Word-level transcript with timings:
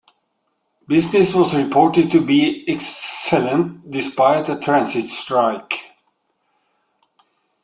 Business 0.87 1.31
was 1.35 1.53
reported 1.53 2.09
to 2.09 2.25
be 2.25 2.65
excellent 2.67 3.91
despite 3.91 4.49
a 4.49 4.59
transit 4.59 5.05
strike. 5.05 5.75